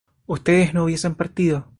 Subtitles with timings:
[0.25, 1.67] ustedes no hubiesen partido